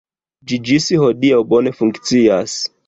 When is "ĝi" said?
0.51-0.59